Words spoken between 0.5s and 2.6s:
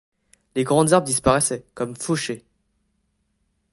Les grandes herbes disparaissaient comme fauchées.